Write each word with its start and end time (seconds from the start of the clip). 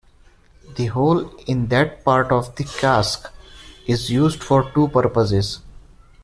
The 0.77 0.87
hole 0.87 1.29
in 1.45 1.67
that 1.67 2.03
part 2.03 2.31
of 2.31 2.55
the 2.55 2.63
cask 2.63 3.31
is 3.85 4.09
used 4.09 4.41
for 4.41 4.71
two 4.71 4.87
purposes. 4.87 5.59